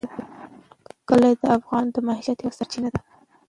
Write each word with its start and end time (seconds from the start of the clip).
کلي 1.07 1.31
د 1.41 1.43
افغانانو 1.57 1.93
د 1.93 1.97
معیشت 2.07 2.37
یوه 2.41 2.55
سرچینه 2.59 2.89
ده. 2.93 3.01